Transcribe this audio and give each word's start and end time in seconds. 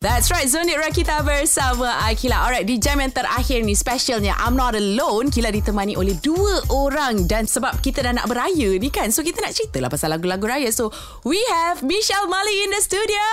That's 0.00 0.32
right, 0.32 0.48
Zonit 0.48 0.80
Rakita 0.80 1.20
bersama 1.20 2.08
Akila. 2.08 2.48
Alright, 2.48 2.64
di 2.64 2.80
jam 2.80 3.04
yang 3.04 3.12
terakhir 3.12 3.60
ni, 3.60 3.76
specialnya 3.76 4.32
I'm 4.40 4.56
Not 4.56 4.72
Alone, 4.72 5.28
Kila 5.28 5.52
ditemani 5.52 5.92
oleh 5.92 6.16
dua 6.24 6.64
orang. 6.72 7.28
Dan 7.28 7.44
sebab 7.44 7.84
kita 7.84 8.08
dah 8.08 8.16
nak 8.16 8.24
beraya 8.24 8.80
ni 8.80 8.88
kan, 8.88 9.12
so 9.12 9.20
kita 9.20 9.44
nak 9.44 9.52
cerita 9.52 9.76
lah 9.76 9.92
pasal 9.92 10.08
lagu-lagu 10.08 10.40
raya. 10.48 10.72
So, 10.72 10.88
we 11.20 11.36
have 11.52 11.84
Michelle 11.84 12.32
Mali 12.32 12.64
in 12.64 12.72
the 12.72 12.80
studio. 12.80 13.28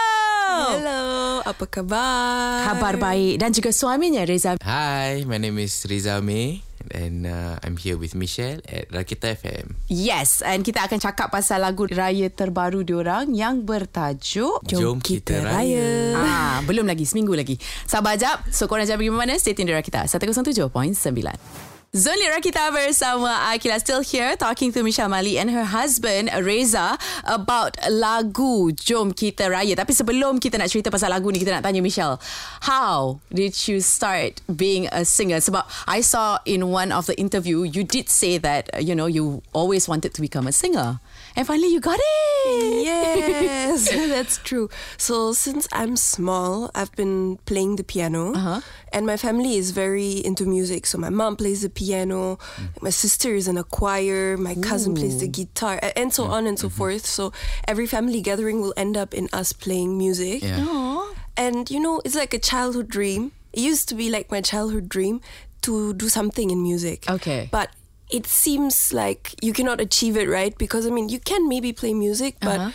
Hello, 0.76 1.04
apa 1.48 1.64
khabar? 1.72 2.76
Kabar 2.76 3.00
baik. 3.00 3.40
Dan 3.40 3.56
juga 3.56 3.72
suaminya, 3.72 4.28
Reza. 4.28 4.60
Hi, 4.60 5.24
my 5.24 5.40
name 5.40 5.64
is 5.64 5.72
Riza 5.88 6.20
May 6.20 6.67
and 6.92 7.28
uh, 7.28 7.60
I'm 7.64 7.80
here 7.80 7.96
with 7.96 8.16
Michelle 8.18 8.60
at 8.68 8.92
Rakita 8.92 9.40
FM. 9.40 9.80
Yes, 9.88 10.44
and 10.44 10.64
kita 10.66 10.84
akan 10.84 11.00
cakap 11.00 11.32
pasal 11.32 11.64
lagu 11.64 11.88
raya 11.88 12.28
terbaru 12.32 12.84
diorang 12.84 13.32
yang 13.32 13.64
bertajuk... 13.64 14.66
Jom 14.68 15.00
Kita 15.00 15.40
Raya. 15.44 16.16
Ah, 16.18 16.58
belum 16.66 16.88
lagi, 16.90 17.06
seminggu 17.06 17.34
lagi. 17.38 17.56
Sabar 17.86 18.18
jap. 18.18 18.44
So, 18.50 18.66
korang 18.66 18.90
jangan 18.90 19.00
pergi 19.00 19.14
mana-mana. 19.14 19.40
Stay 19.40 19.56
tuned 19.56 19.70
di 19.70 19.76
Rakita. 19.76 20.10
107.9. 20.10 21.77
Zonit 21.96 22.28
Rakita 22.28 22.68
bersama 22.76 23.48
Akila 23.48 23.80
still 23.80 24.04
here 24.04 24.36
talking 24.36 24.76
to 24.76 24.84
Michelle 24.84 25.08
Mali 25.08 25.40
and 25.40 25.48
her 25.48 25.64
husband 25.64 26.28
Reza 26.44 27.00
about 27.24 27.80
lagu 27.88 28.76
Jom 28.76 29.16
Kita 29.16 29.48
Raya. 29.48 29.72
Tapi 29.72 29.96
sebelum 29.96 30.36
kita 30.36 30.60
nak 30.60 30.68
cerita 30.68 30.92
pasal 30.92 31.16
lagu 31.16 31.32
ni, 31.32 31.40
kita 31.40 31.56
nak 31.56 31.64
tanya 31.64 31.80
Michelle, 31.80 32.20
how 32.68 33.24
did 33.32 33.56
you 33.72 33.80
start 33.80 34.44
being 34.52 34.92
a 34.92 35.08
singer? 35.08 35.40
Sebab 35.40 35.64
I 35.88 36.04
saw 36.04 36.44
in 36.44 36.68
one 36.68 36.92
of 36.92 37.08
the 37.08 37.16
interview, 37.16 37.64
you 37.64 37.88
did 37.88 38.12
say 38.12 38.36
that, 38.36 38.68
uh, 38.76 38.84
you 38.84 38.92
know, 38.92 39.08
you 39.08 39.40
always 39.56 39.88
wanted 39.88 40.12
to 40.12 40.20
become 40.20 40.44
a 40.44 40.52
singer. 40.52 41.00
And 41.38 41.46
finally 41.46 41.70
you 41.72 41.80
got 41.80 42.00
it. 42.02 42.84
Yes, 42.84 43.90
that's 44.10 44.38
true. 44.40 44.70
So 44.98 45.34
since 45.34 45.68
I'm 45.72 45.96
small, 45.96 46.72
I've 46.74 46.92
been 46.96 47.38
playing 47.46 47.76
the 47.76 47.84
piano, 47.84 48.34
Uh-huh. 48.34 48.62
and 48.92 49.06
my 49.06 49.18
family 49.18 49.56
is 49.58 49.70
very 49.70 50.14
into 50.26 50.46
music. 50.46 50.88
So 50.88 50.98
my 50.98 51.10
mom 51.10 51.36
plays 51.36 51.62
the 51.62 51.70
piano, 51.70 52.40
my 52.82 52.90
sister 52.90 53.36
is 53.36 53.48
in 53.48 53.58
a 53.58 53.64
choir, 53.64 54.36
my 54.38 54.56
cousin 54.56 54.96
plays 54.96 55.20
the 55.20 55.28
guitar, 55.28 55.80
and 55.96 56.10
so 56.12 56.26
on 56.26 56.48
and 56.48 56.58
so 56.58 56.70
forth. 56.70 57.06
So 57.06 57.32
every 57.68 57.86
family 57.86 58.22
gathering 58.22 58.60
will 58.62 58.74
end 58.76 58.98
up 58.98 59.14
in 59.14 59.30
us 59.32 59.54
playing 59.54 59.96
music. 59.98 60.42
Yeah. 60.42 61.06
And 61.38 61.70
you 61.70 61.80
know, 61.80 62.02
it's 62.04 62.16
like 62.16 62.34
a 62.34 62.40
childhood 62.42 62.88
dream. 62.90 63.32
It 63.54 63.62
used 63.62 63.88
to 63.90 63.96
be 63.96 64.10
like 64.10 64.32
my 64.32 64.42
childhood 64.42 64.90
dream 64.90 65.22
to 65.70 65.94
do 65.94 66.10
something 66.10 66.50
in 66.50 66.64
music. 66.64 67.06
Okay. 67.10 67.48
But 67.52 67.70
it 68.10 68.26
seems 68.26 68.94
like 68.94 69.36
you 69.44 69.52
cannot 69.54 69.82
achieve 69.82 70.16
it, 70.18 70.30
right? 70.30 70.58
Because 70.58 70.88
I 70.88 70.92
mean, 70.92 71.10
you 71.10 71.20
can 71.20 71.48
maybe 71.50 71.74
play 71.74 71.94
music, 71.94 72.38
but 72.40 72.60
Uh-huh. 72.60 72.72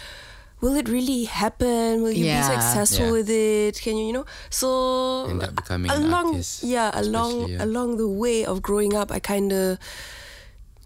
will 0.60 0.76
it 0.76 0.88
really 0.88 1.24
happen? 1.24 2.02
Will 2.04 2.12
you 2.12 2.26
Yeah. 2.28 2.44
be 2.44 2.54
successful 2.54 3.06
Yeah. 3.06 3.16
with 3.18 3.30
it? 3.32 3.80
Can 3.80 3.96
you, 3.96 4.06
you 4.06 4.12
know? 4.12 4.26
So 4.50 5.26
End 5.32 5.42
up 5.42 5.56
becoming 5.56 5.90
along, 5.90 6.36
artist, 6.36 6.62
yeah, 6.62 6.90
along 6.94 7.48
yeah. 7.48 7.64
along 7.64 7.96
the 7.96 8.06
way 8.06 8.44
of 8.44 8.60
growing 8.62 8.92
up, 8.94 9.10
I 9.10 9.18
kind 9.18 9.50
of. 9.52 9.78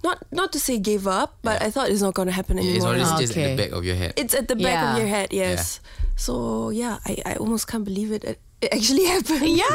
Not 0.05 0.23
not 0.31 0.53
to 0.55 0.61
say 0.63 0.79
gave 0.79 1.09
up, 1.11 1.35
but 1.43 1.59
I 1.59 1.71
thought 1.73 1.91
it's 1.91 2.05
not 2.05 2.15
going 2.15 2.29
to 2.31 2.37
happen 2.37 2.59
anymore. 2.63 2.77
it's 2.77 2.85
always 2.87 3.11
now. 3.11 3.19
just 3.19 3.35
at 3.35 3.43
the 3.43 3.57
back 3.59 3.73
of 3.75 3.83
your 3.83 3.97
head. 3.99 4.13
It's 4.15 4.35
at 4.39 4.47
the 4.47 4.55
back 4.55 4.79
of 4.95 5.03
your 5.03 5.09
head, 5.11 5.33
yes. 5.35 5.81
So 6.15 6.71
yeah, 6.71 7.03
I, 7.03 7.19
I 7.27 7.33
almost 7.43 7.67
can't 7.67 7.83
believe. 7.83 8.13
It 8.15 8.23
it 8.63 8.71
actually 8.71 9.05
happened. 9.15 9.51
Yeah, 9.51 9.67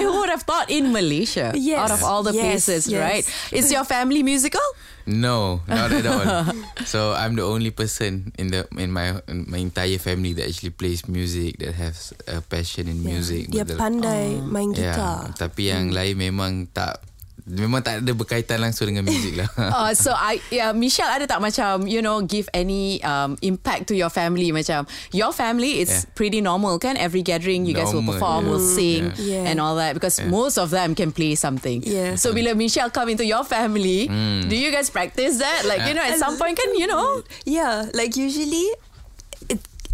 who 0.00 0.20
would 0.20 0.30
have 0.30 0.42
thought 0.42 0.70
in 0.70 0.92
Malaysia? 0.92 1.52
Yes, 1.54 1.78
Out 1.78 1.92
of 1.92 2.02
all 2.02 2.22
the 2.22 2.32
yes, 2.32 2.42
places, 2.42 2.88
yes. 2.88 3.00
right? 3.00 3.24
Is 3.50 3.70
your 3.72 3.84
family 3.84 4.22
musical? 4.22 4.62
No, 5.06 5.60
not 5.66 5.90
at 5.90 6.06
all. 6.06 6.54
so 6.86 7.12
I'm 7.12 7.34
the 7.34 7.42
only 7.42 7.74
person 7.74 8.30
in 8.38 8.54
the 8.54 8.70
in 8.78 8.94
my 8.94 9.18
in 9.26 9.50
my 9.50 9.58
entire 9.58 9.98
family 9.98 10.32
that 10.38 10.46
actually 10.46 10.70
plays 10.70 11.10
music 11.10 11.58
that 11.58 11.74
has 11.74 12.14
a 12.30 12.38
passion 12.38 12.86
in 12.86 13.02
music. 13.02 13.50
Dia 13.50 13.66
But 13.66 13.74
the- 13.74 13.80
pandai 13.82 14.38
oh. 14.38 14.46
main 14.46 14.70
yeah, 14.78 14.94
gitar. 14.94 15.18
tapi 15.34 15.74
yang 15.74 15.90
hmm. 15.90 15.96
lain 15.98 16.14
memang 16.14 16.52
tak 16.70 17.02
memang 17.46 17.82
tak 17.82 18.06
ada 18.06 18.12
berkaitan 18.14 18.62
langsung 18.62 18.86
dengan 18.86 19.02
music 19.02 19.34
lah. 19.34 19.48
Uh, 19.56 19.90
so 19.98 20.10
I 20.12 20.38
yeah, 20.48 20.70
Michelle 20.70 21.10
ada 21.10 21.26
tak 21.26 21.42
macam 21.42 21.86
you 21.86 21.98
know 21.98 22.22
give 22.22 22.46
any 22.54 23.02
um, 23.02 23.34
impact 23.42 23.90
to 23.90 23.94
your 23.94 24.08
family 24.08 24.54
macam 24.54 24.86
your 25.10 25.34
family 25.34 25.82
it's 25.82 25.90
Yeah. 25.92 26.14
pretty 26.14 26.40
normal 26.40 26.78
kan 26.78 26.96
every 26.96 27.20
gathering 27.20 27.66
you 27.66 27.74
guys 27.74 27.90
will 27.90 28.00
Normal, 28.00 28.16
perform 28.16 28.40
yeah. 28.44 28.50
will 28.50 28.64
sing 28.64 29.02
Yeah. 29.18 29.44
and 29.44 29.58
all 29.58 29.76
that 29.76 29.92
because 29.92 30.22
most 30.24 30.56
of 30.56 30.70
them 30.70 30.94
can 30.94 31.10
play 31.10 31.34
something 31.34 31.82
Yeah. 31.82 32.16
so 32.16 32.32
bila 32.32 32.56
Michelle 32.56 32.88
come 32.88 33.12
into 33.12 33.26
your 33.26 33.44
family 33.44 34.06
do 34.46 34.54
you 34.54 34.70
guys 34.70 34.88
practice 34.88 35.36
that 35.38 35.66
like 35.66 35.84
you 35.84 35.92
know 35.92 36.02
at 36.02 36.16
some 36.16 36.38
point 36.38 36.54
kan 36.54 36.70
you 36.72 36.86
know 36.86 37.20
Yeah, 37.44 37.90
like 37.92 38.14
usually 38.14 38.64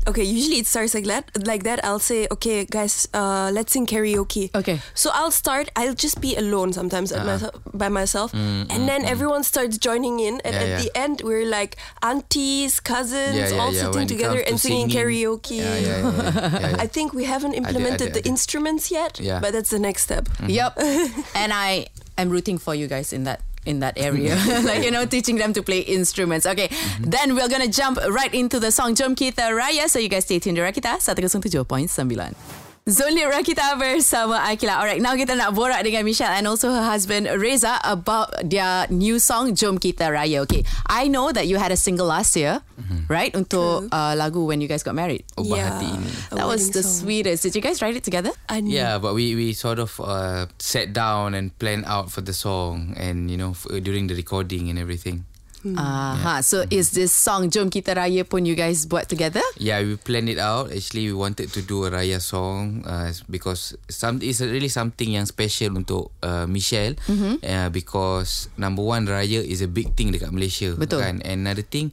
okay, 0.09 0.25
usually 0.25 0.59
it 0.59 0.67
starts 0.67 0.95
like 0.95 1.05
that 1.05 1.31
like 1.47 1.63
that. 1.65 1.85
I'll 1.85 1.99
say, 2.03 2.27
Okay, 2.31 2.65
guys, 2.65 3.09
uh, 3.15 3.51
let's 3.53 3.73
sing 3.73 3.87
karaoke. 3.87 4.51
Okay. 4.55 4.81
So 4.95 5.11
I'll 5.13 5.31
start 5.31 5.69
I'll 5.77 5.95
just 5.95 6.21
be 6.21 6.37
alone 6.37 6.73
sometimes 6.73 7.13
at 7.13 7.21
uh-huh. 7.21 7.27
myself 7.27 7.55
by 7.75 7.89
myself. 7.89 8.33
Mm, 8.33 8.39
mm, 8.39 8.73
and 8.75 8.89
then 8.89 9.03
mm. 9.05 9.11
everyone 9.11 9.43
starts 9.45 9.79
joining 9.79 10.21
in 10.21 10.41
and 10.45 10.55
Yeah, 10.55 10.63
at 10.63 10.69
yeah. 10.69 10.79
the 10.83 10.91
end 10.97 11.23
we're 11.25 11.47
like 11.47 11.77
aunties, 12.03 12.81
cousins, 12.81 13.53
Yeah, 13.53 13.59
all 13.61 13.73
sitting 13.73 13.93
When 13.93 14.07
together 14.09 14.41
comes 14.43 14.51
and 14.51 14.59
to 14.59 14.67
singing, 14.67 14.91
singing. 14.91 15.07
karaoke. 15.07 15.63
I 16.85 16.87
think 16.87 17.13
we 17.13 17.25
haven't 17.25 17.55
implemented 17.55 18.11
ada, 18.11 18.21
the 18.21 18.25
instruments 18.29 18.91
yet, 18.91 19.21
Yeah. 19.21 19.41
but 19.41 19.53
that's 19.53 19.71
the 19.71 19.79
next 19.79 20.03
step. 20.03 20.29
Yep. 20.47 20.79
and 21.35 21.53
I 21.53 21.87
am 22.17 22.31
rooting 22.31 22.59
for 22.59 22.75
you 22.75 22.87
guys 22.89 23.13
in 23.13 23.25
that 23.25 23.41
in 23.69 23.81
that 23.81 24.01
area. 24.01 24.35
like 24.65 24.83
you 24.83 24.91
know, 24.91 25.05
teaching 25.05 25.37
them 25.37 25.53
to 25.53 25.63
play 25.63 25.81
instruments. 25.81 26.47
Okay. 26.47 26.69
Mm-hmm. 26.69 27.11
Then 27.11 27.35
we're 27.37 27.49
gonna 27.49 27.69
jump 27.69 27.99
right 28.09 28.33
into 28.33 28.59
the 28.59 28.73
song 28.73 28.95
Jom 28.95 29.15
Kita 29.15 29.53
Raya. 29.53 29.89
So 29.89 29.99
you 29.99 30.09
guys 30.09 30.25
stay 30.25 30.41
tuned 30.41 30.57
di 30.57 30.63
Rakita 30.63 30.97
107.9. 30.99 32.68
Zonli 32.89 33.21
Rakita 33.21 33.77
bersama 33.77 34.41
Akila. 34.49 34.81
Alright, 34.81 35.05
now 35.05 35.13
kita 35.13 35.37
nak 35.37 35.53
borak 35.53 35.85
dengan 35.85 36.09
Michelle 36.09 36.33
and 36.33 36.49
also 36.49 36.73
her 36.73 36.81
husband 36.81 37.29
Reza 37.37 37.77
about 37.85 38.33
their 38.41 38.89
new 38.89 39.21
song 39.21 39.53
Jom 39.53 39.77
Kita 39.77 40.09
Raya. 40.09 40.41
Okay, 40.49 40.65
I 40.89 41.05
know 41.13 41.29
that 41.29 41.45
you 41.45 41.61
had 41.61 41.69
a 41.69 41.77
single 41.77 42.09
last 42.09 42.33
year, 42.33 42.65
right? 43.13 43.29
Untuk 43.37 43.93
uh, 43.93 44.17
lagu 44.17 44.41
when 44.49 44.65
you 44.65 44.69
guys 44.73 44.81
got 44.81 44.97
married. 44.97 45.29
Ubah 45.37 45.53
Yeah. 45.53 45.69
hati 45.77 45.93
That 46.33 46.49
was 46.49 46.73
the 46.73 46.81
song. 46.81 47.05
sweetest. 47.05 47.45
Did 47.45 47.53
you 47.53 47.61
guys 47.61 47.85
write 47.85 47.93
it 47.93 48.09
together? 48.09 48.33
I 48.49 48.65
know. 48.65 48.73
Yeah, 48.73 48.97
but 48.97 49.13
we 49.13 49.37
we 49.37 49.53
sort 49.53 49.77
of 49.77 49.93
uh, 50.01 50.49
sat 50.57 50.97
down 50.97 51.37
and 51.37 51.53
planned 51.61 51.85
out 51.85 52.09
for 52.09 52.25
the 52.25 52.33
song, 52.33 52.97
and 52.97 53.29
you 53.29 53.37
know 53.37 53.53
f- 53.53 53.69
during 53.85 54.09
the 54.09 54.17
recording 54.17 54.73
and 54.73 54.81
everything. 54.81 55.28
Uh-huh. 55.65 56.39
So 56.43 56.65
is 56.71 56.95
this 56.95 57.11
song 57.11 57.51
Jom 57.51 57.69
Kita 57.69 57.99
Raya 57.99 58.23
pun 58.23 58.47
you 58.47 58.55
guys 58.55 58.87
buat 58.87 59.11
together? 59.11 59.43
Yeah, 59.59 59.83
we 59.83 59.99
planned 59.99 60.31
it 60.31 60.39
out. 60.39 60.71
Actually, 60.71 61.11
we 61.11 61.17
wanted 61.17 61.51
to 61.55 61.61
do 61.63 61.85
a 61.85 61.91
raya 61.91 62.23
song 62.23 62.87
uh, 62.87 63.11
because 63.27 63.75
some 63.91 64.23
it's 64.23 64.39
really 64.39 64.71
something 64.71 65.19
yang 65.19 65.27
special 65.27 65.75
untuk 65.75 66.15
uh, 66.23 66.47
Michelle. 66.47 66.95
Mm-hmm. 67.11 67.43
Uh, 67.43 67.69
because 67.75 68.47
number 68.55 68.83
one, 68.87 69.11
raya 69.11 69.43
is 69.43 69.61
a 69.61 69.71
big 69.71 69.99
thing 69.99 70.15
dekat 70.15 70.31
Malaysia. 70.31 70.75
Betul. 70.79 71.03
Kan? 71.03 71.21
And 71.27 71.43
another 71.47 71.67
thing, 71.67 71.91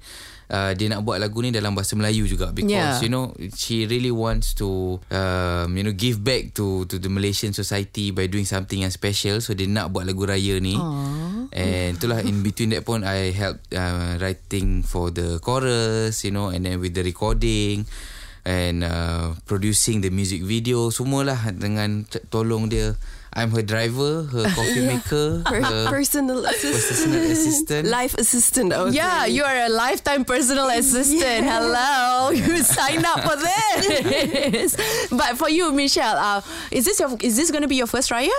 uh, 0.49 0.77
dia 0.77 0.91
nak 0.93 1.01
buat 1.05 1.17
lagu 1.17 1.41
ni 1.41 1.49
dalam 1.49 1.73
bahasa 1.73 1.97
Melayu 1.97 2.29
juga 2.29 2.53
because 2.53 2.71
Yeah. 2.75 3.01
you 3.01 3.09
know 3.09 3.33
she 3.55 3.85
really 3.89 4.11
wants 4.13 4.53
to 4.57 4.99
um, 5.09 5.73
you 5.73 5.83
know 5.85 5.95
give 5.95 6.21
back 6.21 6.53
to 6.53 6.85
to 6.85 7.01
the 7.01 7.09
Malaysian 7.09 7.53
society 7.55 8.11
by 8.13 8.27
doing 8.29 8.45
something 8.45 8.83
yang 8.85 8.93
special. 8.93 9.41
So 9.41 9.57
dia 9.57 9.65
nak 9.69 9.89
buat 9.95 10.05
lagu 10.05 10.25
raya 10.27 10.59
ni. 10.61 10.77
And 11.53 11.97
itulah 11.99 12.23
in 12.23 12.41
between 12.41 12.71
that 12.73 12.85
pun 12.85 13.03
I 13.03 13.29
help 13.35 13.59
uh, 13.73 14.17
writing 14.21 14.81
for 14.81 15.11
the 15.11 15.37
chorus, 15.43 16.23
you 16.23 16.31
know, 16.31 16.49
and 16.49 16.65
then 16.65 16.79
with 16.79 16.93
the 16.95 17.03
recording 17.03 17.85
and 18.45 18.85
uh, 18.85 19.33
producing 19.49 20.01
the 20.05 20.09
music 20.13 20.45
video 20.45 20.93
semualah 20.93 21.49
dengan 21.57 22.05
tolong 22.29 22.69
dia. 22.69 22.93
I'm 23.35 23.51
her 23.51 23.67
driver, 23.67 24.23
her 24.31 24.47
coffee 24.55 24.87
maker, 24.95 25.43
Per- 25.43 25.59
her 25.59 25.91
personal 25.91 26.47
assistant. 26.47 27.11
personal 27.11 27.23
assistant. 27.35 27.83
Life 27.91 28.15
assistant, 28.15 28.71
Yeah, 28.95 29.27
you 29.27 29.43
are 29.43 29.67
a 29.67 29.67
lifetime 29.67 30.23
personal 30.23 30.71
assistant. 30.79 31.43
Hello, 31.43 32.31
you 32.31 32.63
signed 32.63 33.03
up 33.03 33.27
for 33.27 33.35
this. 33.35 34.71
but 35.11 35.35
for 35.35 35.51
you, 35.51 35.75
Michelle, 35.75 36.15
uh, 36.15 36.39
is 36.71 36.87
this 36.87 36.95
your 36.95 37.11
is 37.19 37.35
this 37.35 37.51
going 37.51 37.63
to 37.63 37.67
be 37.67 37.75
your 37.75 37.91
first 37.91 38.07
raya? 38.07 38.31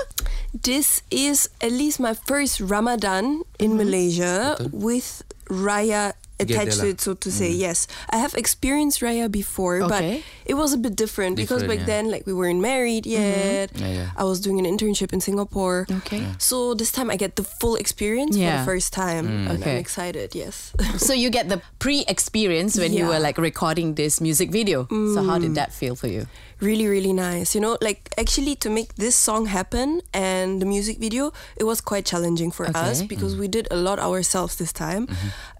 This 0.62 1.02
is 1.10 1.50
at 1.60 1.72
least 1.72 2.00
my 2.00 2.14
first 2.14 2.60
Ramadan 2.60 3.44
in 3.60 3.76
mm-hmm. 3.76 3.76
Malaysia 3.76 4.56
with 4.72 5.20
Raya 5.52 6.16
attached 6.38 6.80
to 6.80 6.88
it, 6.88 7.00
so 7.00 7.14
to 7.14 7.30
say. 7.30 7.50
Yes, 7.50 7.86
I 8.10 8.16
have 8.16 8.34
experienced 8.34 9.00
Raya 9.00 9.30
before, 9.30 9.82
Okay. 9.82 9.88
but 9.88 10.04
it 10.44 10.54
was 10.54 10.72
a 10.72 10.78
bit 10.78 10.96
different, 10.96 11.36
because 11.36 11.64
back 11.64 11.80
yeah. 11.80 11.84
then, 11.84 12.10
like 12.10 12.26
we 12.26 12.32
weren't 12.32 12.60
married 12.60 13.04
mm-hmm. 13.04 13.22
yet. 13.22 13.70
Yeah, 13.74 13.88
yeah. 13.88 14.10
I 14.16 14.24
was 14.24 14.40
doing 14.40 14.58
an 14.58 14.66
internship 14.66 15.12
in 15.12 15.20
Singapore. 15.20 15.86
Okay. 15.90 16.26
So 16.38 16.74
this 16.74 16.92
time 16.92 17.10
I 17.10 17.16
get 17.16 17.36
the 17.36 17.44
full 17.44 17.76
experience 17.76 18.36
for 18.36 18.44
the 18.44 18.64
first 18.64 18.92
time, 18.92 19.26
and 19.26 19.58
Okay. 19.62 19.72
I'm 19.72 19.78
excited. 19.78 20.34
Yes. 20.34 20.72
So 20.96 21.12
you 21.12 21.30
get 21.30 21.48
the 21.48 21.60
pre-experience 21.78 22.78
when 22.78 22.92
you 22.92 23.06
were 23.06 23.20
like 23.20 23.38
recording 23.38 23.94
this 23.94 24.20
music 24.20 24.50
video. 24.50 24.86
So 24.88 25.22
how 25.22 25.38
did 25.38 25.52
mm. 25.52 25.60
that 25.60 25.72
feel 25.72 25.94
for 25.94 26.08
you? 26.08 26.26
really 26.60 26.86
really 26.86 27.12
nice 27.12 27.54
you 27.54 27.60
know 27.60 27.76
like 27.82 28.08
actually 28.16 28.56
to 28.56 28.70
make 28.70 28.94
this 28.94 29.14
song 29.14 29.46
happen 29.46 30.00
and 30.14 30.62
the 30.62 30.64
music 30.64 30.98
video 30.98 31.30
it 31.56 31.64
was 31.64 31.82
quite 31.82 32.06
challenging 32.06 32.50
for 32.50 32.66
us 32.74 32.98
Okay. 32.98 33.06
because 33.06 33.36
we 33.36 33.46
did 33.46 33.68
a 33.70 33.76
lot 33.76 33.98
ourselves 33.98 34.56
this 34.56 34.72
time 34.72 35.06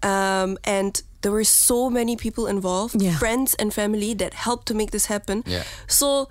um, 0.01 0.57
and 0.67 1.01
there 1.21 1.31
were 1.31 1.43
so 1.45 1.89
many 1.89 2.15
people 2.15 2.45
involved 2.47 3.01
Yeah. 3.01 3.17
friends 3.17 3.55
and 3.55 3.73
family 3.73 4.13
that 4.15 4.33
helped 4.33 4.67
to 4.67 4.73
make 4.73 4.91
this 4.91 5.05
happen 5.07 5.43
Yeah. 5.47 5.63
so 5.87 6.27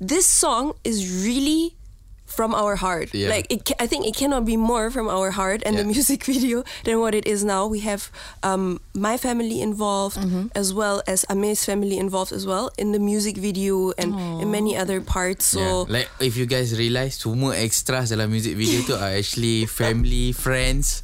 this 0.00 0.26
song 0.26 0.72
is 0.84 1.24
really 1.24 1.75
from 2.36 2.52
our 2.52 2.76
heart. 2.76 3.16
Yeah. 3.16 3.32
Like 3.32 3.48
it, 3.48 3.72
I 3.80 3.88
think 3.88 4.04
it 4.04 4.12
cannot 4.14 4.44
be 4.44 4.60
more 4.60 4.92
from 4.92 5.08
our 5.08 5.32
heart 5.32 5.64
and 5.64 5.80
the 5.80 5.84
music 5.84 6.22
video 6.28 6.62
than 6.84 7.00
what 7.00 7.16
it 7.16 7.24
is 7.26 7.40
now. 7.42 7.64
We 7.66 7.80
have 7.88 8.12
um, 8.44 8.78
my 8.92 9.16
family 9.16 9.64
involved 9.64 10.20
Mm-hmm. 10.20 10.52
as 10.58 10.74
well 10.74 11.00
as 11.06 11.24
Amir's 11.30 11.64
family 11.64 11.96
involved 11.96 12.32
as 12.34 12.44
well 12.44 12.68
in 12.76 12.90
the 12.92 12.98
music 12.98 13.36
video 13.38 13.92
and 13.96 14.12
in 14.42 14.50
many 14.50 14.76
other 14.76 15.00
parts. 15.00 15.46
So 15.46 15.86
yeah. 15.86 16.02
like 16.02 16.08
if 16.20 16.36
you 16.36 16.44
guys 16.44 16.74
realise 16.76 17.16
semua 17.16 17.54
extras 17.54 18.10
dalam 18.10 18.28
music 18.28 18.58
video 18.58 18.82
tu 18.82 18.92
are 18.98 19.14
actually 19.14 19.64
family, 19.80 20.34
friends, 20.34 21.00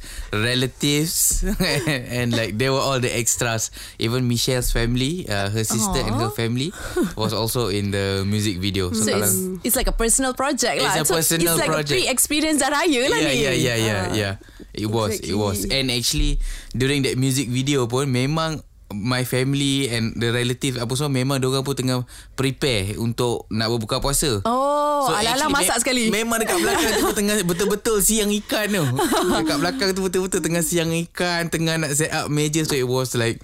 relatives 0.53 1.43
and 2.13 2.35
like 2.35 2.57
they 2.57 2.69
were 2.69 2.79
all 2.83 2.99
the 2.99 3.09
extras. 3.09 3.71
Even 3.97 4.27
Michelle's 4.27 4.71
family, 4.71 5.25
uh, 5.29 5.49
her 5.49 5.63
sister 5.63 5.99
and 6.03 6.15
her 6.15 6.29
family 6.29 6.71
was 7.15 7.33
also 7.33 7.67
in 7.67 7.91
the 7.91 8.23
music 8.27 8.57
video. 8.59 8.91
So 8.93 9.09
kalau- 9.11 9.23
it's, 9.23 9.73
it's 9.73 9.75
like 9.79 9.87
a 9.87 9.95
personal 9.95 10.33
project 10.33 10.77
It's 10.83 10.95
lah. 10.95 11.01
a 11.01 11.05
so 11.05 11.15
personal 11.23 11.55
it's 11.55 11.61
like 11.63 11.71
project. 11.71 11.91
a 11.91 11.93
pre-experience 12.03 12.59
dah 12.59 12.69
raya 12.75 13.01
lah 13.07 13.19
yeah, 13.19 13.31
ni. 13.31 13.35
Yeah, 13.39 13.55
yeah, 13.55 13.77
yeah, 13.79 14.03
yeah. 14.11 14.33
It 14.75 14.89
was, 14.91 15.21
it 15.23 15.37
was. 15.37 15.63
And 15.69 15.87
actually, 15.93 16.43
during 16.75 17.07
that 17.07 17.15
music 17.15 17.47
video 17.47 17.87
pun, 17.87 18.11
memang 18.11 18.65
my 18.93 19.21
family 19.21 19.85
and 19.87 20.13
the 20.13 20.29
relative 20.29 20.77
apa 20.77 20.89
semua 20.93 21.11
memang 21.11 21.37
diorang 21.37 21.61
pun 21.61 21.73
tengah 21.73 22.05
prepare 22.33 22.95
untuk 22.95 23.49
nak 23.49 23.67
berbuka 23.67 23.97
puasa. 23.97 24.39
Oh, 24.43 25.09
ala-ala 25.09 25.35
actually 25.43 25.53
masak 25.53 25.75
me- 25.75 25.81
sekali. 25.81 26.03
Memang 26.07 26.37
dekat 26.39 26.57
belakang 26.57 26.91
tu 26.95 27.07
tengah 27.11 27.35
betul-betul 27.43 27.97
siang 27.99 28.31
ikan 28.31 28.69
tu. 28.69 28.83
dekat 29.41 29.57
belakang 29.57 29.89
tu 29.91 30.01
betul-betul 30.01 30.39
tengah 30.39 30.61
siang 30.61 30.93
ikan, 31.03 31.49
tengah 31.49 31.75
nak 31.75 31.91
set 31.91 32.09
up 32.09 32.29
meja 32.29 32.63
so 32.63 32.73
it 32.73 32.85
was 32.85 33.13
like 33.13 33.41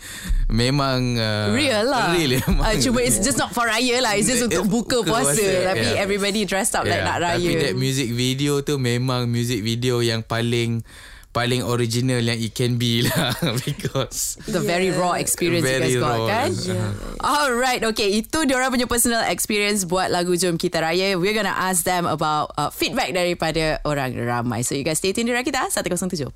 memang 0.48 1.16
uh, 1.16 1.52
Real 1.52 1.86
lah 1.86 2.12
Real 2.12 2.40
memang. 2.40 2.64
uh, 2.64 2.76
Cuma 2.78 3.00
it's 3.00 3.20
just 3.20 3.38
not 3.38 3.50
for 3.50 3.66
raya 3.66 4.02
lah 4.02 4.18
It's 4.18 4.26
just 4.26 4.42
untuk 4.42 4.66
buka 4.66 5.02
buka 5.02 5.06
puasa 5.06 5.38
puasa, 5.38 5.70
Tapi 5.70 5.88
yeah. 5.88 6.02
everybody 6.02 6.42
dressed 6.44 6.74
up 6.74 6.84
like 6.84 7.00
Yeah, 7.00 7.08
nak 7.08 7.18
Tapi 7.22 7.46
raya 7.46 7.52
that 7.64 7.76
music 7.76 8.10
video 8.10 8.60
tu 8.60 8.76
memang 8.76 9.30
music 9.30 9.62
video 9.62 10.02
yang 10.02 10.22
paling 10.22 10.82
paling 11.40 11.64
original 11.64 12.20
yang 12.20 12.36
it 12.36 12.52
can 12.52 12.76
be 12.76 13.00
lah 13.08 13.32
because 13.64 14.36
The 14.44 14.60
very 14.60 14.92
raw 14.92 15.16
experience 15.16 15.64
Very 15.64 15.96
you 15.96 16.04
guys 16.04 16.04
got 16.04 16.18
raw. 16.20 16.28
kan? 16.28 16.50
Yeah. 16.52 16.92
Alright 17.24 17.82
okay 17.96 18.20
Itu 18.20 18.44
diorang 18.44 18.76
punya 18.76 18.92
personal 18.92 19.24
experience 19.24 19.88
Buat 19.88 20.12
lagu 20.12 20.36
Jom 20.36 20.60
Kita 20.60 20.84
Raya. 20.84 21.16
We're 21.16 21.32
gonna 21.32 21.56
ask 21.56 21.88
them 21.88 22.04
about 22.04 22.52
uh, 22.60 22.68
Feedback 22.68 23.16
daripada 23.16 23.80
orang 23.88 24.20
ramai. 24.20 24.68
So 24.68 24.76
you 24.76 24.84
guys 24.84 25.00
stay 25.00 25.16
tuned 25.16 25.32
di 25.32 25.34
Rakita 25.34 25.72
107.9 25.72 26.36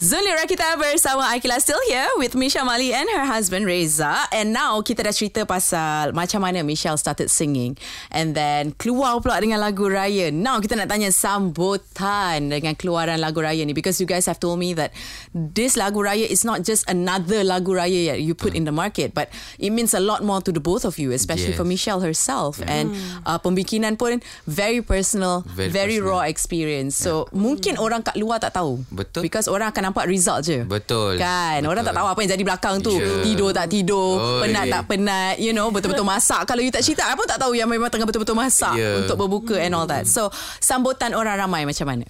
Zuli 0.00 0.32
Rakita 0.32 0.80
bersama 0.80 1.28
Akila 1.28 1.60
still 1.60 1.76
here 1.84 2.08
with 2.16 2.32
Misha 2.32 2.64
Mali 2.64 2.88
and 2.96 3.04
her 3.12 3.28
husband 3.28 3.68
Reza. 3.68 4.24
And 4.32 4.48
now 4.48 4.80
kita 4.80 5.04
dah 5.04 5.12
cerita 5.12 5.44
pasal 5.44 6.16
macam 6.16 6.40
mana 6.40 6.64
Michelle 6.64 6.96
started 6.96 7.28
singing. 7.28 7.76
And 8.08 8.32
then 8.32 8.72
keluar 8.80 9.20
pula 9.20 9.36
dengan 9.44 9.60
lagu 9.60 9.84
raya. 9.92 10.32
Now 10.32 10.56
kita 10.56 10.80
nak 10.80 10.88
tanya 10.88 11.12
sambutan 11.12 12.48
dengan 12.48 12.72
keluaran 12.80 13.20
lagu 13.20 13.44
raya 13.44 13.60
ni. 13.60 13.76
Because 13.76 14.00
you 14.00 14.08
guys 14.08 14.24
have 14.24 14.40
told 14.40 14.56
me 14.56 14.72
that 14.72 14.96
this 15.36 15.76
lagu 15.76 16.00
raya 16.00 16.24
is 16.24 16.48
not 16.48 16.64
just 16.64 16.88
another 16.88 17.44
lagu 17.44 17.76
raya 17.76 18.16
that 18.16 18.24
you 18.24 18.32
put 18.32 18.56
in 18.56 18.64
the 18.64 18.72
market. 18.72 19.12
But 19.12 19.28
it 19.60 19.68
means 19.68 19.92
a 19.92 20.00
lot 20.00 20.24
more 20.24 20.40
to 20.40 20.48
the 20.48 20.64
both 20.64 20.88
of 20.88 20.96
you. 20.96 21.12
Especially 21.12 21.52
Yes. 21.52 21.60
for 21.60 21.68
Michelle 21.68 22.00
herself. 22.00 22.64
And 22.64 22.96
uh, 23.28 23.36
pembikinan 23.36 24.00
pun 24.00 24.24
very 24.48 24.80
personal, 24.80 25.44
very, 25.44 25.68
Very 25.68 26.00
raw 26.00 26.24
personal. 26.24 26.32
experience. 26.32 26.96
So 26.96 27.28
mungkin 27.36 27.76
orang 27.76 28.00
kat 28.00 28.16
luar 28.16 28.40
tak 28.40 28.56
tahu. 28.56 28.80
Betul. 28.88 29.28
Because 29.28 29.44
orang 29.44 29.76
akan 29.76 29.89
nampak 29.90 30.06
result 30.06 30.46
je. 30.46 30.62
Betul. 30.62 31.18
Kan? 31.18 31.66
Orang 31.66 31.82
tak 31.82 31.92
Betul. 31.92 31.98
tahu 31.98 32.08
apa 32.08 32.18
yang 32.22 32.30
jadi 32.38 32.44
belakang 32.46 32.76
tu. 32.78 32.94
Ya. 32.94 33.26
Tidur 33.26 33.50
tak 33.50 33.66
tidur, 33.66 34.10
Oi. 34.16 34.46
penat 34.46 34.64
tak 34.70 34.82
penat, 34.86 35.34
you 35.36 35.50
know, 35.50 35.68
betul-betul 35.68 36.06
masak. 36.06 36.46
Kalau 36.46 36.62
you 36.62 36.70
tak 36.70 36.86
cerita, 36.86 37.10
pun 37.12 37.26
tak 37.26 37.42
tahu 37.42 37.58
yang 37.58 37.66
memang 37.66 37.90
tengah 37.90 38.06
betul-betul 38.06 38.38
masak 38.38 38.78
Ya. 38.78 39.02
untuk 39.02 39.18
berbuka 39.18 39.58
and 39.58 39.74
all 39.74 39.90
that. 39.90 40.06
So, 40.06 40.30
sambutan 40.62 41.12
orang 41.12 41.36
ramai 41.36 41.66
macam 41.66 41.90
mana? 41.90 42.06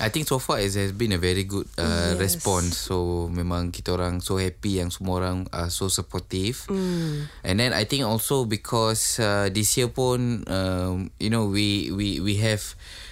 I 0.00 0.08
think 0.08 0.24
so 0.26 0.40
far 0.40 0.56
it 0.58 0.72
has 0.72 0.90
been 0.90 1.12
a 1.12 1.20
very 1.20 1.44
good 1.44 1.68
uh, 1.76 2.16
Yes. 2.16 2.40
response. 2.40 2.88
So 2.88 3.28
memang 3.28 3.70
kita 3.70 3.92
orang 3.92 4.24
so 4.24 4.40
happy 4.40 4.80
yang 4.80 4.88
semua 4.88 5.20
orang 5.20 5.44
are 5.52 5.68
so 5.68 5.92
supportive. 5.92 6.64
Mm. 6.72 7.28
And 7.44 7.54
then 7.60 7.70
I 7.76 7.84
think 7.84 8.02
also 8.08 8.48
because 8.48 9.20
uh, 9.20 9.52
this 9.52 9.76
year 9.76 9.92
pun 9.92 10.48
um, 10.48 11.12
you 11.20 11.28
know 11.28 11.44
we 11.44 11.92
we 11.92 12.24
we 12.24 12.40
have 12.40 12.64
uh, 12.72 13.11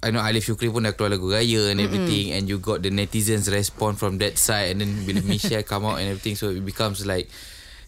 I 0.00 0.10
know 0.10 0.22
Alif 0.22 0.46
Shukri 0.46 0.70
pun 0.70 0.86
dah 0.86 0.94
keluar 0.94 1.12
lagu 1.12 1.28
raya 1.28 1.74
and 1.74 1.82
everything 1.82 2.32
and 2.32 2.46
you 2.48 2.62
got 2.62 2.80
the 2.80 2.88
netizens 2.88 3.50
respond 3.50 3.98
from 3.98 4.16
that 4.22 4.38
side 4.38 4.72
and 4.72 4.80
then 4.80 4.92
bila 5.04 5.20
Michelle 5.26 5.66
come 5.70 5.84
out 5.84 5.98
and 5.98 6.08
everything 6.08 6.38
so 6.38 6.54
it 6.54 6.64
becomes 6.64 7.04
like 7.04 7.28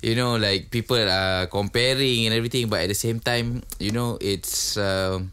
you 0.03 0.19
know 0.19 0.37
like 0.37 0.69
people 0.69 0.99
are 0.99 1.47
comparing 1.47 2.27
and 2.27 2.35
everything 2.35 2.67
but 2.67 2.83
at 2.83 2.91
the 2.91 2.99
same 2.99 3.23
time 3.23 3.63
you 3.79 3.95
know 3.95 4.19
it's 4.21 4.77
um, 4.77 5.31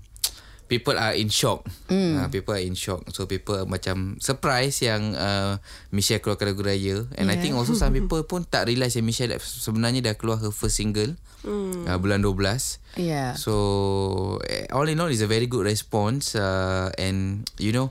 people 0.69 0.93
are 0.95 1.17
in 1.17 1.27
shock. 1.27 1.65
Mm. 1.89 2.13
Uh, 2.15 2.27
people 2.29 2.53
are 2.53 2.61
in 2.61 2.77
shock. 2.77 3.01
So 3.09 3.25
people 3.25 3.65
macam 3.65 4.21
surprise 4.21 4.79
yang 4.79 5.17
uh, 5.17 5.57
Michelle 5.89 6.21
keluarkan 6.21 6.53
lagu 6.53 6.61
raya. 6.61 7.09
And 7.17 7.27
I 7.27 7.35
Yeah. 7.35 7.41
think 7.41 7.53
also 7.57 7.73
some 7.73 7.91
people 7.97 8.21
pun 8.23 8.45
tak 8.45 8.69
realise 8.69 8.93
yang 8.93 9.09
Michelle 9.09 9.33
sebenarnya 9.41 10.05
dah 10.05 10.15
keluar 10.15 10.37
her 10.37 10.53
first 10.53 10.77
single 10.77 11.17
mm. 11.41 11.89
uh, 11.89 11.97
bulan 11.97 12.21
12. 12.21 13.01
Yeah. 13.01 13.33
So 13.33 14.37
eh, 14.45 14.69
all 14.69 14.85
in 14.85 15.01
all 15.01 15.09
is 15.09 15.25
a 15.25 15.27
very 15.27 15.49
good 15.49 15.65
response 15.65 16.37
uh, 16.37 16.93
and 17.01 17.49
you 17.57 17.73
know 17.73 17.89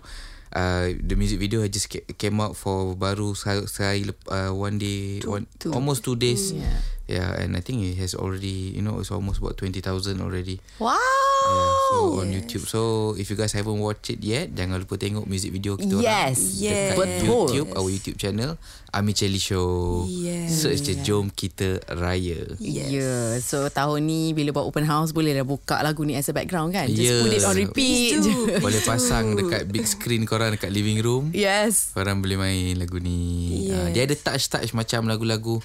uh, 0.55 0.95
the 0.95 1.19
music 1.19 1.43
video 1.43 1.61
had 1.67 1.75
just 1.75 1.91
ca- 1.91 2.07
came 2.15 2.39
out 2.39 2.55
for 2.55 2.95
baru 2.95 3.35
sehari, 3.35 3.67
sehari 3.67 4.03
lep- 4.07 4.29
uh, 4.31 4.55
one 4.55 4.79
day 4.79 5.19
one, 5.27 5.51
two. 5.59 5.75
almost 5.75 6.07
two 6.07 6.15
days. 6.15 6.55
Yeah. 6.55 6.79
Yeah, 7.09 7.41
and 7.41 7.57
I 7.57 7.65
think 7.65 7.81
it 7.81 7.97
has 8.05 8.13
already, 8.13 8.77
you 8.77 8.85
know, 8.85 9.01
it's 9.01 9.09
almost 9.09 9.41
about 9.41 9.57
20,000 9.57 9.81
already. 10.21 10.61
Wow. 10.77 11.01
Yeah, 11.49 11.73
so 11.89 11.97
on 12.19 12.29
YouTube. 12.29 12.65
So 12.65 12.81
if 13.15 13.27
you 13.27 13.35
guys 13.35 13.50
haven't 13.50 13.77
watched 13.77 14.11
it 14.11 14.21
yet, 14.21 14.53
jangan 14.53 14.79
lupa 14.79 14.95
tengok 14.95 15.25
music 15.25 15.50
video 15.50 15.75
kita 15.75 15.97
Yes. 15.97 16.37
orang 16.37 16.61
Yes. 16.61 16.77
dekat 16.87 16.97
Betul. 16.99 17.25
YouTube, 17.25 17.69
our 17.73 17.89
YouTube 17.89 18.17
channel, 18.17 18.50
Ami 18.91 19.12
Chelly 19.12 19.39
Show. 19.39 20.05
Yes. 20.05 20.53
Search 20.55 20.81
je 20.83 20.95
Jom 20.99 21.29
Kita 21.29 21.81
Raya. 21.91 22.53
Yes. 22.59 22.89
Yeah. 22.91 23.27
So 23.41 23.65
tahun 23.67 24.05
ni 24.05 24.33
bila 24.33 24.53
buat 24.53 24.67
open 24.67 24.85
house 24.85 25.11
boleh 25.11 25.33
dah 25.33 25.43
buka 25.43 25.81
lagu 25.81 26.03
ni 26.03 26.15
as 26.15 26.29
a 26.29 26.35
background 26.35 26.71
kan? 26.71 26.87
Just 26.87 27.00
Yeah. 27.00 27.23
put 27.23 27.33
it 27.33 27.43
on 27.43 27.55
repeat. 27.55 27.73
Please 27.73 28.21
do. 28.21 28.33
je. 28.47 28.61
Boleh 28.61 28.83
pasang 28.83 29.33
dekat 29.35 29.62
big 29.67 29.85
screen 29.85 30.23
korang 30.23 30.53
dekat 30.53 30.69
living 30.69 31.01
room. 31.01 31.33
yes. 31.33 31.93
Korang 31.93 32.21
boleh 32.21 32.37
main 32.37 32.77
lagu 32.77 32.99
ni. 32.99 33.21
Yes. 33.65 33.73
Uh, 33.73 33.89
dia 33.91 34.05
ada 34.05 34.15
touch-touch 34.15 34.73
macam 34.73 35.09
lagu-lagu 35.09 35.56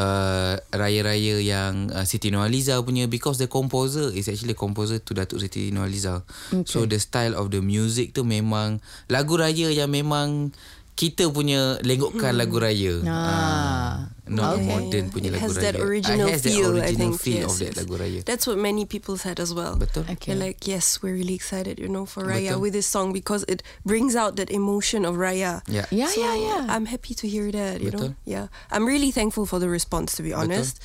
uh, 0.00 0.56
raya-raya 0.72 1.36
yang 1.44 1.92
uh, 1.92 2.08
Siti 2.08 2.32
Nurhaliza 2.32 2.80
punya 2.80 3.04
because 3.04 3.36
the 3.36 3.46
composer 3.46 4.08
is 4.16 4.32
actually 4.32 4.56
composer 4.56 4.96
to 4.96 5.12
Datuk 5.12 5.44
Siti 5.44 5.68
Nurhaliza. 5.68 6.24
Okay. 6.48 6.64
So 6.64 6.88
the 6.88 6.96
style 6.96 7.36
of 7.36 7.52
the 7.52 7.60
music 7.60 8.16
tu 8.16 8.24
memang 8.24 8.80
lagu 9.12 9.36
raya 9.36 9.68
yang 9.68 9.92
memang 9.92 10.56
kita 11.00 11.32
punya 11.32 11.80
lenggokkan 11.80 12.36
lagu 12.36 12.60
raya. 12.60 13.00
Ah. 13.08 14.12
not 14.30 14.62
Okay. 14.62 14.68
modern 14.70 15.10
punya 15.10 15.32
It 15.32 15.40
lagu 15.40 15.42
has 15.42 15.56
raya. 15.58 15.64
that 15.66 15.76
original 15.82 16.28
Ah, 16.28 16.38
has 16.38 16.42
that 16.46 16.54
feel, 16.54 16.70
I 16.78 16.86
original 16.86 17.10
think. 17.18 17.24
feel 17.24 17.42
yes, 17.42 17.50
of 17.50 17.56
that 17.66 17.74
lagu 17.82 17.94
raya. 17.98 18.20
That's 18.22 18.44
what 18.46 18.62
many 18.62 18.86
people 18.86 19.18
said 19.18 19.42
as 19.42 19.50
well. 19.50 19.74
Betul. 19.74 20.06
Okay. 20.06 20.30
They're 20.30 20.38
like, 20.38 20.68
yes, 20.70 21.02
we're 21.02 21.18
really 21.18 21.34
excited, 21.34 21.82
you 21.82 21.90
know, 21.90 22.06
for 22.06 22.22
Raya 22.22 22.54
Betul. 22.54 22.62
with 22.62 22.72
this 22.78 22.86
song 22.86 23.10
because 23.10 23.42
it 23.50 23.64
brings 23.82 24.14
out 24.14 24.38
that 24.38 24.46
emotion 24.52 25.02
of 25.02 25.18
Raya. 25.18 25.66
Yeah. 25.66 25.90
Yeah, 25.90 26.14
So 26.14 26.22
yeah, 26.22 26.36
yeah. 26.38 26.62
I'm 26.70 26.86
happy 26.86 27.10
to 27.18 27.26
hear 27.26 27.50
that, 27.50 27.82
you 27.82 27.90
know. 27.90 28.14
Betul. 28.14 28.22
Yeah. 28.22 28.46
I'm 28.70 28.86
really 28.86 29.10
thankful 29.10 29.50
for 29.50 29.58
the 29.58 29.66
response, 29.66 30.14
to 30.14 30.22
be 30.22 30.30
honest. 30.30 30.78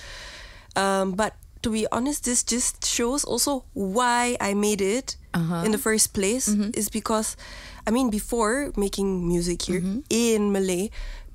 Um, 0.74 1.14
but 1.14 1.38
to 1.62 1.70
be 1.70 1.86
honest, 1.94 2.26
this 2.26 2.42
just 2.42 2.82
shows 2.82 3.22
also 3.22 3.70
why 3.78 4.42
I 4.42 4.58
made 4.58 4.82
it 4.82 5.22
Uh-huh. 5.36 5.68
in 5.68 5.76
the 5.76 5.82
first 5.82 6.16
place 6.16 6.48
is 6.74 6.88
because, 6.88 7.36
I 7.88 7.92
mean, 7.92 8.10
before 8.10 8.72
making 8.76 9.28
music 9.28 9.62
here 9.64 9.82
in 10.10 10.52
Malay, 10.52 10.90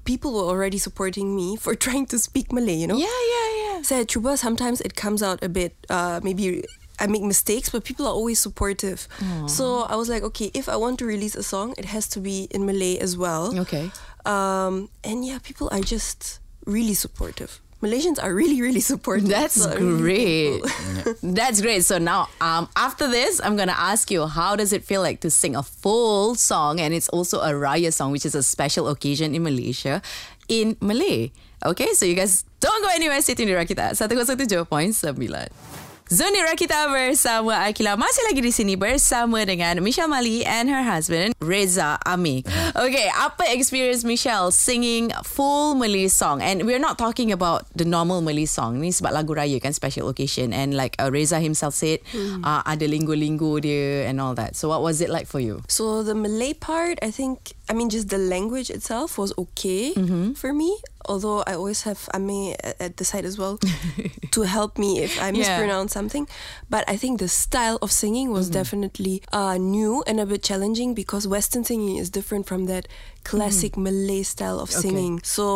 people 0.05 0.33
were 0.35 0.49
already 0.51 0.79
supporting 0.79 1.37
me 1.37 1.57
for 1.57 1.75
trying 1.87 2.07
to 2.07 2.19
speak 2.19 2.53
Malay, 2.53 2.75
you 2.75 2.87
know. 2.87 2.97
Yeah, 2.97 3.07
yeah, 3.07 3.49
yeah. 3.63 3.83
Saya 3.83 4.05
cuba 4.05 4.37
sometimes 4.37 4.81
it 4.81 4.95
comes 4.95 5.23
out 5.23 5.43
a 5.43 5.49
bit 5.49 5.73
uh, 5.89 6.21
maybe 6.23 6.65
I 6.99 7.07
make 7.07 7.23
mistakes 7.23 7.71
but 7.71 7.85
people 7.85 8.05
are 8.07 8.13
always 8.13 8.39
supportive. 8.39 9.09
So 9.47 9.89
I 9.89 9.97
was 9.97 10.09
like 10.11 10.23
okay 10.35 10.51
if 10.53 10.69
I 10.69 10.77
want 10.77 10.99
to 11.01 11.07
release 11.07 11.35
a 11.35 11.43
song 11.43 11.73
it 11.79 11.87
has 11.87 12.07
to 12.13 12.21
be 12.21 12.45
in 12.51 12.67
Malay 12.67 12.99
as 12.99 13.17
well. 13.17 13.57
Okay. 13.65 13.91
Um, 14.27 14.91
and 15.03 15.25
yeah 15.25 15.39
people 15.41 15.69
are 15.73 15.81
just 15.81 16.41
really 16.67 16.93
supportive. 16.95 17.61
Malaysians 17.83 18.23
are 18.23 18.35
really 18.35 18.61
really 18.61 18.81
supportive. 18.81 19.29
That's 19.29 19.55
So 19.55 19.71
I'm 19.71 20.01
really 20.03 20.61
great. 20.61 21.17
That's 21.23 21.61
great. 21.61 21.85
So 21.85 21.99
now, 21.99 22.29
um, 22.41 22.69
after 22.77 23.09
this, 23.09 23.41
I'm 23.43 23.57
gonna 23.57 23.77
ask 23.77 24.11
you, 24.11 24.27
how 24.27 24.57
does 24.57 24.73
it 24.73 24.85
feel 24.85 25.01
like 25.01 25.21
to 25.21 25.31
sing 25.31 25.57
a 25.57 25.63
full 25.63 26.35
song, 26.35 26.81
and 26.81 26.93
it's 26.93 27.09
also 27.09 27.41
a 27.41 27.53
raya 27.53 27.93
song, 27.93 28.13
which 28.13 28.27
is 28.27 28.35
a 28.35 28.43
special 28.43 28.89
occasion 28.89 29.35
in 29.35 29.43
Malaysia, 29.43 30.03
in 30.49 30.77
Malay. 30.81 31.33
Okay, 31.65 31.93
so 31.93 32.07
you 32.07 32.15
guys 32.15 32.45
don't 32.61 32.83
go 32.83 32.89
anywhere. 32.93 33.21
Stay 33.21 33.35
tuned 33.35 33.49
di 33.49 33.55
Rakita 33.55 33.93
107.9. 33.93 35.90
Zoni 36.11 36.43
Rakita 36.43 36.91
bersama 36.91 37.63
Akila 37.71 37.95
masih 37.95 38.27
lagi 38.27 38.43
di 38.43 38.51
sini 38.51 38.75
bersama 38.75 39.47
dengan 39.47 39.79
Michelle 39.79 40.11
Mali 40.11 40.43
and 40.43 40.67
her 40.67 40.83
husband 40.83 41.39
Reza 41.39 42.03
Amik. 42.03 42.51
Okay, 42.75 43.07
apa 43.15 43.47
experience 43.55 44.03
Michelle 44.03 44.51
singing 44.51 45.15
full 45.23 45.79
Malay 45.79 46.11
song? 46.11 46.43
And 46.43 46.67
we're 46.67 46.83
not 46.83 46.99
talking 46.99 47.31
about 47.31 47.71
the 47.79 47.87
normal 47.87 48.27
Malay 48.27 48.51
song. 48.51 48.83
Ni 48.83 48.91
sebab 48.91 49.15
lagu 49.15 49.39
raya 49.39 49.63
kan 49.63 49.71
special 49.71 50.11
occasion 50.11 50.51
and 50.51 50.75
like 50.75 50.99
uh, 50.99 51.15
Reza 51.15 51.39
himself 51.39 51.79
said 51.79 52.03
Hmm. 52.11 52.43
uh, 52.43 52.67
ada 52.67 52.91
linggo-linggo 52.91 53.63
dia 53.63 54.11
and 54.11 54.19
all 54.19 54.35
that. 54.35 54.59
So 54.59 54.67
what 54.67 54.83
was 54.83 54.99
it 54.99 55.15
like 55.15 55.31
for 55.31 55.39
you? 55.39 55.63
So 55.71 56.03
the 56.03 56.19
Malay 56.19 56.59
part, 56.59 56.99
I 57.07 57.15
think, 57.15 57.55
I 57.71 57.73
mean, 57.73 57.89
just 57.89 58.09
the 58.11 58.19
language 58.19 58.69
itself 58.75 59.17
was 59.19 59.31
okay 59.39 59.95
Mm-hmm. 59.95 60.33
for 60.35 60.51
me. 60.53 60.71
Although 61.09 61.41
I 61.47 61.55
always 61.55 61.83
have 61.89 62.01
Ame 62.13 62.55
at 62.63 62.77
at 62.87 62.93
the 62.99 63.05
side 63.07 63.25
as 63.31 63.39
well 63.39 63.59
to 64.37 64.41
help 64.43 64.77
me 64.79 64.91
if 65.07 65.13
I 65.23 65.31
Yeah. 65.31 65.39
mispronounce 65.41 65.93
something. 65.95 66.27
But 66.69 66.83
I 66.91 66.97
think 66.99 67.19
the 67.23 67.29
style 67.29 67.79
of 67.83 67.91
singing 67.91 68.29
was 68.37 68.47
Mm-hmm. 68.51 68.61
definitely 68.61 69.17
uh, 69.33 69.57
new 69.59 70.03
and 70.07 70.19
a 70.21 70.27
bit 70.27 70.43
challenging 70.51 70.95
because 70.95 71.25
Western 71.31 71.65
singing 71.65 71.97
is 72.03 72.11
different 72.11 72.45
from 72.51 72.67
that 72.67 72.85
classic 73.25 73.77
Malay 73.77 74.23
style 74.27 74.59
of 74.61 74.69
Mm-hmm. 74.71 74.79
Okay. 74.79 74.89
singing. 74.89 75.15
So 75.25 75.47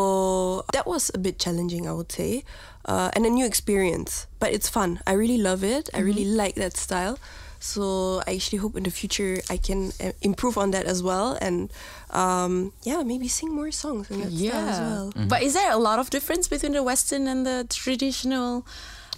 that 0.73 0.87
was 0.87 1.11
a 1.15 1.19
bit 1.19 1.37
challenging, 1.39 1.85
I 1.91 1.93
would 1.99 2.11
say, 2.13 2.43
uh, 2.89 3.11
and 3.15 3.27
a 3.27 3.31
new 3.31 3.45
experience. 3.47 4.27
But 4.41 4.53
it's 4.57 4.69
fun. 4.71 5.01
I 5.07 5.13
really 5.13 5.39
love 5.39 5.63
it. 5.67 5.91
I 5.93 6.01
really 6.01 6.25
Mm-hmm. 6.25 6.43
like 6.43 6.55
that 6.63 6.75
style. 6.79 7.19
So 7.65 8.21
I 8.29 8.37
actually 8.37 8.61
hope 8.61 8.77
in 8.77 8.85
the 8.85 8.93
future 8.93 9.41
I 9.49 9.57
can 9.57 9.89
uh, 9.97 10.13
improve 10.21 10.61
on 10.61 10.77
that 10.77 10.85
as 10.85 11.01
well, 11.01 11.41
and 11.41 11.73
um, 12.13 12.77
yeah, 12.85 13.01
maybe 13.01 13.25
sing 13.25 13.49
more 13.57 13.73
songs 13.73 14.13
in 14.13 14.21
that 14.21 14.29
style 14.29 14.69
as 14.69 14.79
well. 14.85 15.07
But 15.33 15.41
is 15.41 15.57
there 15.57 15.73
a 15.73 15.81
lot 15.81 15.97
of 15.97 16.13
difference 16.13 16.45
between 16.45 16.77
the 16.77 16.85
Western 16.85 17.25
and 17.25 17.49
the 17.49 17.65
traditional 17.73 18.69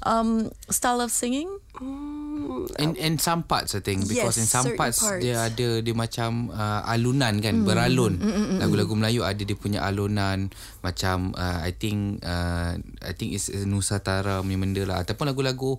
um, 0.06 0.54
style 0.70 1.02
of 1.02 1.10
singing? 1.10 1.50
Mm, 1.82 2.70
In 2.78 2.90
in 2.96 3.14
some 3.18 3.42
parts 3.44 3.74
I 3.74 3.82
think 3.82 4.06
because 4.06 4.38
Yes, 4.38 4.40
in 4.40 4.46
some 4.48 4.78
parts, 4.78 5.02
parts. 5.02 5.20
dia 5.20 5.50
ada 5.50 5.82
dia 5.82 5.92
macam 5.92 6.48
uh, 6.48 6.86
alunan 6.86 7.42
kan 7.42 7.66
beralun. 7.66 8.16
Lagu-lagu 8.62 8.94
Melayu 8.94 9.26
ada 9.26 9.42
dia 9.42 9.58
punya 9.58 9.82
alunan 9.82 10.54
macam 10.86 11.34
uh, 11.34 11.60
I 11.66 11.74
think 11.74 12.22
uh, 12.22 12.78
I 13.02 13.12
think 13.12 13.34
is 13.34 13.50
Nusantara 13.66 14.40
punya 14.40 14.56
benda 14.56 14.82
lah 14.86 14.96
ataupun 15.02 15.34
lagu-lagu 15.34 15.76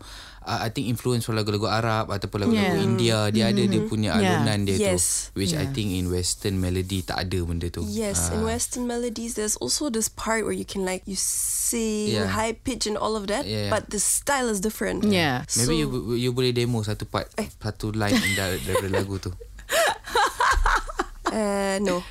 uh, 0.48 0.64
I 0.64 0.72
think 0.72 0.88
influence 0.88 1.28
from 1.28 1.36
lagu-lagu 1.36 1.68
Arab 1.68 2.08
ataupun 2.08 2.48
lagu-lagu 2.48 2.80
Yeah. 2.80 2.88
India 2.88 3.18
dia 3.30 3.52
ada 3.52 3.60
dia 3.60 3.84
punya 3.84 4.16
Yeah. 4.16 4.40
alunan 4.42 4.64
dia 4.64 4.76
Yes. 4.80 5.30
tu 5.36 5.44
which 5.44 5.52
I 5.52 5.68
think 5.68 5.92
in 5.92 6.08
western 6.08 6.58
melody 6.58 7.04
tak 7.04 7.28
ada 7.28 7.40
benda 7.44 7.68
tu. 7.68 7.84
Yes, 7.84 8.32
in 8.32 8.42
Ah. 8.42 8.50
Western 8.50 8.88
melodies, 8.88 9.36
there's 9.36 9.60
also 9.60 9.92
this 9.92 10.08
part 10.08 10.48
where 10.48 10.56
you 10.56 10.64
can 10.64 10.88
like 10.88 11.04
you 11.04 11.20
sing 11.20 12.16
Yeah. 12.16 12.32
high 12.32 12.56
pitch 12.56 12.88
and 12.88 12.96
all 12.96 13.20
of 13.20 13.28
that, 13.28 13.44
Yeah. 13.44 13.68
but 13.68 13.92
the 13.92 14.00
style 14.00 14.48
is 14.48 14.64
different. 14.64 15.04
Yeah. 15.04 15.44
Maybe 15.54 15.68
So- 15.68 15.76
you 15.76 15.88
you 16.16 16.32
boleh 16.32 16.56
demo 16.56 16.80
satu 16.82 17.04
part 17.04 17.28
Eh. 17.36 17.52
satu 17.60 17.92
line 17.92 18.16
dari 18.34 18.64
daripada 18.64 18.90
lagu 18.90 19.20
tu. 19.20 19.36
Uh, 21.28 21.78
no. 21.88 22.00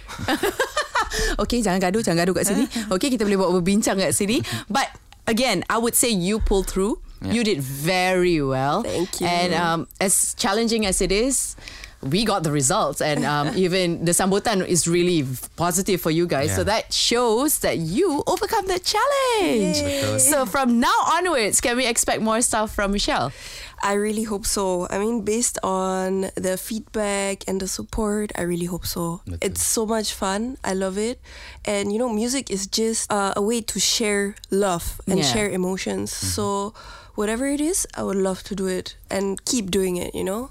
Okay, 1.36 1.64
jangan 1.64 1.80
gaduh, 1.80 2.04
jangan 2.04 2.24
gaduh 2.24 2.34
kat 2.36 2.44
sini. 2.44 2.64
Okay, 2.92 3.08
kita 3.08 3.24
boleh 3.24 3.40
buat 3.40 3.50
berbincang 3.56 3.96
kat 3.96 4.12
sini. 4.12 4.40
But 4.68 4.88
again, 5.24 5.64
I 5.68 5.80
would 5.80 5.96
say 5.96 6.12
you 6.12 6.40
pulled 6.40 6.68
through. 6.68 7.00
You 7.22 7.44
did 7.44 7.60
very 7.60 8.40
well. 8.42 8.82
Thank 8.82 9.20
you. 9.20 9.26
And 9.26 9.54
um, 9.54 9.88
as 10.00 10.34
challenging 10.34 10.86
as 10.86 11.00
it 11.00 11.10
is, 11.10 11.56
we 12.02 12.24
got 12.24 12.42
the 12.42 12.52
results, 12.52 13.00
and 13.00 13.24
um, 13.24 13.50
even 13.56 14.04
the 14.04 14.12
sambutan 14.12 14.62
is 14.66 14.86
really 14.86 15.26
positive 15.56 16.00
for 16.00 16.10
you 16.10 16.26
guys. 16.26 16.54
So 16.54 16.62
that 16.64 16.92
shows 16.92 17.60
that 17.60 17.78
you 17.78 18.22
overcome 18.26 18.66
the 18.66 18.78
challenge. 18.78 19.80
Betul. 19.82 20.18
So 20.20 20.46
from 20.46 20.78
now 20.78 20.94
onwards, 21.14 21.60
can 21.60 21.76
we 21.76 21.86
expect 21.86 22.22
more 22.22 22.40
stuff 22.42 22.74
from 22.74 22.92
Michelle? 22.92 23.32
I 23.82 23.94
really 23.94 24.24
hope 24.24 24.46
so. 24.46 24.86
I 24.90 24.98
mean, 24.98 25.22
based 25.22 25.58
on 25.62 26.30
the 26.34 26.56
feedback 26.56 27.44
and 27.46 27.60
the 27.60 27.68
support, 27.68 28.32
I 28.36 28.42
really 28.42 28.66
hope 28.66 28.86
so. 28.86 29.20
Betul. 29.24 29.38
It's 29.42 29.62
so 29.64 29.86
much 29.86 30.12
fun. 30.14 30.56
I 30.64 30.72
love 30.74 30.98
it. 30.98 31.20
And, 31.64 31.92
you 31.92 31.98
know, 31.98 32.08
music 32.08 32.50
is 32.50 32.66
just 32.66 33.10
uh, 33.12 33.32
a 33.36 33.42
way 33.42 33.60
to 33.60 33.78
share 33.78 34.34
love 34.50 35.00
and 35.06 35.18
Yeah. 35.20 35.24
share 35.32 35.48
emotions. 35.50 36.12
So, 36.12 36.72
whatever 37.14 37.46
it 37.46 37.60
is, 37.60 37.86
I 37.94 38.02
would 38.02 38.16
love 38.16 38.42
to 38.44 38.54
do 38.54 38.66
it 38.66 38.96
and 39.10 39.38
keep 39.44 39.70
doing 39.70 39.96
it, 39.96 40.14
you 40.14 40.24
know? 40.24 40.50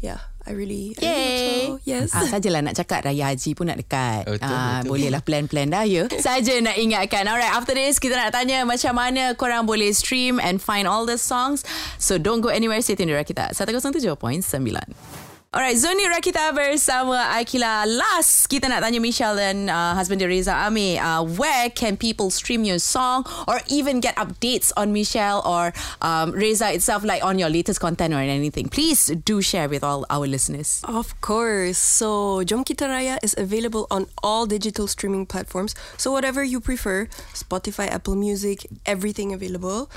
Yeah. 0.00 0.18
I 0.42 0.58
really, 0.58 0.90
I 0.98 1.06
really 1.06 1.38
so. 1.38 1.80
Yes. 1.86 2.10
Ah, 2.10 2.26
sajalah 2.26 2.66
nak 2.66 2.74
cakap 2.74 3.06
Raya 3.06 3.30
Haji 3.30 3.54
pun 3.54 3.70
nak 3.70 3.78
dekat. 3.78 4.26
Betul, 4.26 4.50
ah, 4.50 4.82
betul. 4.82 4.90
Bolehlah 4.90 5.22
plan-plan 5.22 5.70
dah 5.70 5.86
ya. 5.86 6.10
Saja 6.26 6.58
nak 6.58 6.74
ingatkan. 6.74 7.30
Alright, 7.30 7.54
after 7.54 7.78
this 7.78 8.02
kita 8.02 8.18
nak 8.18 8.34
tanya 8.34 8.66
macam 8.66 8.98
mana 8.98 9.38
korang 9.38 9.64
boleh 9.64 9.94
stream 9.94 10.42
and 10.42 10.58
find 10.58 10.90
all 10.90 11.06
the 11.06 11.14
songs. 11.14 11.62
So 12.02 12.18
don't 12.18 12.42
go 12.42 12.50
anywhere. 12.50 12.82
Stay 12.82 12.98
tuned 12.98 13.14
di 13.14 13.16
Rakita 13.16 13.54
107.9. 13.54 15.21
Alright, 15.52 15.76
Zoni 15.76 16.08
Rakita 16.08 16.48
bersama 16.56 17.28
Akila. 17.36 17.84
Last, 17.84 18.48
kita 18.48 18.72
nak 18.72 18.80
tanya 18.80 18.96
Michelle 18.96 19.36
dan 19.36 19.68
uh, 19.68 19.92
husband 19.92 20.16
dia 20.16 20.24
Reza 20.24 20.56
Ami. 20.64 20.96
Uh, 20.96 21.20
where 21.20 21.68
can 21.68 21.92
people 21.92 22.32
stream 22.32 22.64
your 22.64 22.80
song 22.80 23.28
or 23.44 23.60
even 23.68 24.00
get 24.00 24.16
updates 24.16 24.72
on 24.80 24.96
Michelle 24.96 25.44
or 25.44 25.76
um, 26.00 26.32
Reza 26.32 26.72
itself, 26.72 27.04
like 27.04 27.20
on 27.20 27.36
your 27.36 27.52
latest 27.52 27.84
content 27.84 28.16
or 28.16 28.24
anything? 28.24 28.72
Please 28.72 29.12
do 29.28 29.44
share 29.44 29.68
with 29.68 29.84
all 29.84 30.08
our 30.08 30.24
listeners. 30.24 30.80
Of 30.88 31.20
course. 31.20 31.76
So, 31.76 32.40
Jom 32.48 32.64
Kita 32.64 32.88
Raya 32.88 33.20
is 33.20 33.36
available 33.36 33.84
on 33.92 34.08
all 34.24 34.48
digital 34.48 34.88
streaming 34.88 35.28
platforms. 35.28 35.76
So, 36.00 36.16
whatever 36.16 36.40
you 36.40 36.64
prefer 36.64 37.12
Spotify, 37.36 37.92
Apple 37.92 38.16
Music, 38.16 38.64
everything 38.88 39.36
available. 39.36 39.92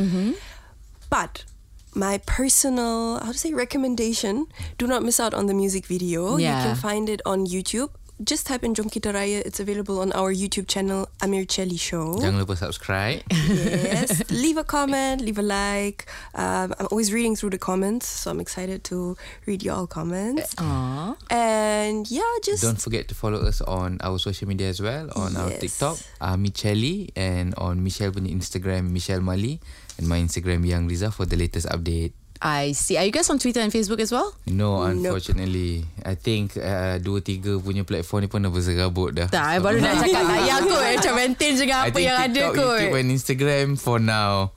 But 1.07 1.47
my 1.95 2.19
personal, 2.25 3.19
how 3.19 3.31
to 3.31 3.37
say, 3.37 3.53
recommendation 3.53 4.47
do 4.77 4.87
not 4.87 5.03
miss 5.03 5.19
out 5.19 5.33
on 5.33 5.47
the 5.47 5.53
music 5.53 5.85
video. 5.85 6.37
Yeah. 6.37 6.59
You 6.59 6.67
can 6.67 6.75
find 6.75 7.09
it 7.09 7.21
on 7.25 7.47
YouTube. 7.47 7.89
Just 8.23 8.47
type 8.47 8.63
in 8.63 8.73
Jom 8.73 8.87
Kita 8.87 9.11
Raya. 9.11 9.43
It's 9.43 9.59
available 9.59 9.99
on 9.99 10.13
our 10.13 10.31
YouTube 10.31 10.69
channel, 10.69 11.09
Amir 11.19 11.43
Chelly 11.43 11.75
Show. 11.75 12.15
Jangan 12.15 12.39
lupa 12.39 12.55
subscribe. 12.55 13.19
yes. 13.27 14.23
leave 14.31 14.55
a 14.55 14.63
comment, 14.63 15.19
leave 15.19 15.35
a 15.35 15.43
like. 15.43 16.07
Um, 16.31 16.71
I'm 16.79 16.87
always 16.91 17.11
reading 17.11 17.35
through 17.35 17.51
the 17.51 17.59
comments, 17.59 18.07
so 18.07 18.31
I'm 18.31 18.39
excited 18.39 18.87
to 18.87 19.19
read 19.43 19.67
your 19.67 19.75
all 19.75 19.87
comments. 19.87 20.55
Aww. 20.55 21.19
And 21.27 22.07
yeah, 22.07 22.23
just 22.39 22.63
Don't 22.63 22.79
forget 22.79 23.11
to 23.11 23.15
follow 23.15 23.43
us 23.43 23.59
on 23.59 23.99
our 23.99 24.15
social 24.15 24.47
media 24.47 24.71
as 24.71 24.79
well 24.79 25.11
on 25.19 25.35
our 25.35 25.51
TikTok, 25.51 25.99
uh, 26.23 26.39
Michelli 26.39 27.11
and 27.19 27.51
on 27.59 27.83
Michelle 27.83 28.15
punya 28.15 28.31
Instagram 28.31 28.95
Michelle 28.95 29.19
Mali 29.19 29.59
and 29.97 30.05
my 30.05 30.17
Instagram 30.17 30.61
Yang 30.61 30.83
Riza 30.87 31.09
for 31.09 31.23
the 31.23 31.35
latest 31.35 31.67
update. 31.67 32.11
I 32.35 32.73
see. 32.73 32.99
Are 32.99 33.03
you 33.03 33.11
guys 33.11 33.29
on 33.29 33.39
Twitter 33.39 33.59
and 33.59 33.71
Facebook 33.71 33.97
as 33.97 34.11
well? 34.11 34.35
No, 34.45 34.83
Nope. 34.83 35.15
unfortunately. 35.15 35.87
I 36.03 36.19
think 36.19 36.59
uh, 36.59 36.99
dua 36.99 37.23
tiga 37.23 37.55
punya 37.57 37.81
platform 37.81 38.23
ni 38.23 38.29
pun 38.29 38.43
dah 38.43 38.51
berserabut 38.51 39.15
dah. 39.15 39.27
Tak, 39.31 39.45
I 39.45 39.57
baru 39.57 39.79
nak 39.83 40.03
cakap 40.03 40.19
tak 40.19 40.25
payah 40.35 40.59
kot. 40.61 40.83
Macam 40.99 41.13
maintain 41.15 41.51
je 41.55 41.63
dengan 41.63 41.79
I 41.79 41.83
apa 41.87 41.95
think 41.95 42.05
yang 42.05 42.17
ada 42.19 42.35
TikTok, 42.35 42.53
kot. 42.53 42.79
YouTube 42.83 42.97
and 42.99 43.09
Instagram 43.09 43.67
for 43.79 43.97
now. 43.97 44.51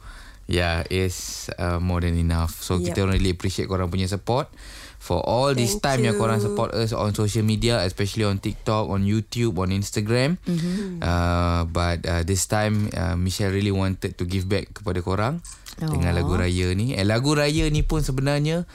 Yeah, 0.48 0.82
is 0.88 1.46
uh, 1.54 1.78
more 1.78 2.00
than 2.00 2.16
enough. 2.16 2.58
So 2.58 2.80
Yep. 2.80 2.84
kita 2.88 3.00
really 3.06 3.30
appreciate 3.30 3.68
korang 3.68 3.92
punya 3.92 4.10
support. 4.10 4.50
For 4.98 5.22
all 5.22 5.54
this 5.54 5.78
time 5.78 6.02
yang 6.02 6.14
you. 6.14 6.20
korang 6.20 6.36
support 6.36 6.74
us 6.74 6.92
on 6.92 7.14
social 7.14 7.40
media, 7.40 7.80
especially 7.80 8.26
on 8.26 8.36
TikTok, 8.36 8.90
on 8.90 9.02
YouTube, 9.02 9.56
on 9.56 9.70
Instagram. 9.70 10.36
Mm-hmm. 10.42 11.00
Uh, 11.00 11.64
but 11.64 12.02
uh, 12.02 12.20
this 12.22 12.44
time, 12.44 12.90
uh, 12.92 13.14
Michelle 13.14 13.48
really 13.48 13.72
wanted 13.72 14.14
to 14.14 14.24
give 14.26 14.44
back 14.44 14.68
kepada 14.74 15.00
korang 15.00 15.40
dengan 15.78 16.12
Aww. 16.12 16.18
lagu 16.18 16.34
raya 16.34 16.74
ni. 16.74 16.92
Eh, 16.92 17.06
lagu 17.06 17.32
raya 17.32 17.70
ni 17.70 17.80
pun 17.80 18.02
sebenarnya 18.02 18.66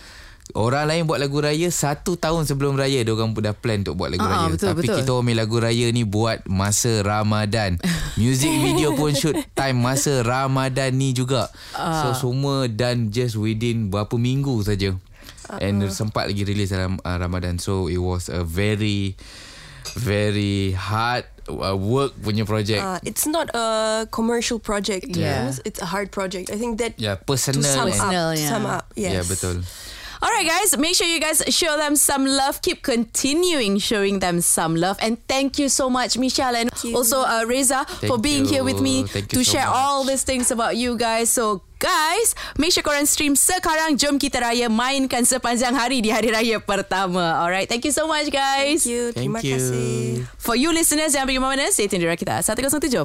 Orang 0.51 0.91
lain 0.91 1.07
buat 1.07 1.23
lagu 1.23 1.39
raya 1.39 1.71
Satu 1.71 2.19
tahun 2.19 2.43
sebelum 2.43 2.75
raya 2.75 2.99
Dia 2.99 3.15
orang 3.15 3.31
dah 3.31 3.55
plan 3.55 3.79
Untuk 3.79 3.95
buat 3.95 4.11
lagu 4.11 4.27
Ah, 4.27 4.43
raya 4.43 4.47
betul, 4.51 4.75
Tapi 4.75 4.81
betul. 4.83 4.95
kita 4.99 5.11
punya 5.15 5.35
lagu 5.39 5.55
raya 5.55 5.87
ni 5.87 6.03
Buat 6.03 6.43
masa 6.51 6.99
Ramadan 6.99 7.79
Music 8.19 8.51
video 8.51 8.91
pun 8.91 9.15
shoot 9.15 9.39
Time 9.55 9.79
masa 9.79 10.19
Ramadan 10.19 10.91
ni 10.99 11.15
juga 11.15 11.47
Ah. 11.71 12.11
So 12.11 12.27
semua 12.27 12.67
done 12.67 13.07
Just 13.07 13.39
within 13.39 13.87
Berapa 13.87 14.19
minggu 14.19 14.59
saja 14.67 14.91
And 15.59 15.83
Uh-uh. 15.83 15.91
sempat 15.91 16.31
lagi 16.31 16.43
release 16.43 16.71
dalam 16.71 16.97
uh, 17.01 17.17
Ramadan 17.17 17.57
So 17.57 17.87
it 17.87 17.99
was 17.99 18.27
a 18.27 18.43
very 18.43 19.15
Very 19.93 20.71
hard 20.71 21.27
uh, 21.51 21.75
Work 21.75 22.15
punya 22.15 22.47
project 22.47 22.79
uh, 22.79 23.03
it's 23.03 23.27
not 23.27 23.51
a 23.51 24.07
commercial 24.09 24.57
project. 24.57 25.11
to 25.11 25.19
Yeah. 25.19 25.51
honest. 25.51 25.59
it's 25.67 25.83
a 25.83 25.91
hard 25.91 26.07
project. 26.09 26.47
I 26.49 26.55
think 26.55 26.79
that 26.79 26.95
Yeah 26.95 27.19
to 27.19 27.27
personal 27.27 27.61
sum 27.67 27.91
and- 27.91 27.99
up, 27.99 28.09
to 28.09 28.39
yeah. 28.39 28.47
sum 28.47 28.63
up, 28.63 28.85
yes. 28.95 29.11
Yeah 29.11 29.25
betul 29.27 29.59
Alright 30.23 30.47
guys, 30.47 30.71
make 30.79 30.95
sure 30.95 31.03
you 31.03 31.19
guys 31.19 31.43
show 31.51 31.75
them 31.75 31.99
some 31.99 32.23
love. 32.23 32.63
Keep 32.63 32.79
continuing 32.79 33.75
showing 33.75 34.23
them 34.23 34.39
some 34.39 34.79
love. 34.79 34.95
And 35.03 35.19
thank 35.27 35.59
you 35.59 35.67
so 35.67 35.91
much, 35.91 36.15
Michelle. 36.15 36.55
And 36.55 36.71
you. 36.79 36.95
also 36.95 37.27
uh, 37.27 37.43
Reza 37.43 37.83
for 38.07 38.15
Thank 38.15 38.23
being 38.23 38.43
here 38.47 38.63
with 38.63 38.79
me 38.79 39.03
you. 39.03 39.11
Thank 39.11 39.35
to 39.35 39.43
you 39.43 39.43
so 39.43 39.59
share 39.59 39.67
much. 39.67 39.75
all 39.75 40.07
these 40.07 40.23
things 40.23 40.47
about 40.47 40.79
you 40.79 40.95
guys. 40.95 41.27
So 41.27 41.67
guys, 41.83 42.31
make 42.55 42.71
sure 42.71 42.79
korang 42.79 43.03
stream 43.03 43.35
sekarang. 43.35 43.99
Jom 43.99 44.15
kita 44.15 44.39
raya 44.39 44.71
mainkan 44.71 45.27
sepanjang 45.27 45.75
hari 45.75 45.99
di 45.99 46.07
hari 46.07 46.31
raya 46.31 46.63
pertama. 46.63 47.43
Alright, 47.43 47.67
thank 47.67 47.83
you 47.83 47.91
so 47.91 48.07
much 48.07 48.31
guys. 48.31 48.87
Thank 48.87 48.95
you. 48.95 49.03
Terima 49.11 49.43
Thank 49.43 49.51
you. 49.51 49.59
kasih. 49.59 50.23
For 50.39 50.55
you 50.55 50.71
listeners 50.71 51.11
yang 51.11 51.27
pergi 51.27 51.43
mana, 51.43 51.67
stay 51.75 51.91
tuned 51.91 51.99
di 51.99 52.07
Rakita 52.07 52.39
107.9. 52.39 53.03